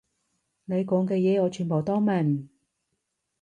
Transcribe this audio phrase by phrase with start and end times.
[0.65, 2.49] 你講嘅嘢我全部都明